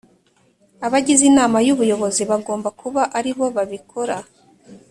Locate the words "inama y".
1.31-1.71